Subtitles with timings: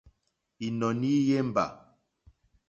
[0.65, 1.65] Ínɔ̀ní í yémbà.